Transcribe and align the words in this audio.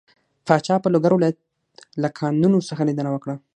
پاچا 0.45 0.75
په 0.83 0.87
لوګر 0.93 1.11
ولايت 1.15 1.37
له 2.01 2.09
کانونو 2.19 2.59
څخه 2.69 2.81
ليدنه 2.87 3.09
وکړه. 3.11 3.35